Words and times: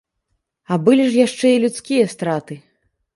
А 0.75 0.77
былі 0.87 1.05
ж 1.15 1.19
яшчэ 1.25 1.47
і 1.57 1.59
людскія 1.65 2.09
страты. 2.15 2.59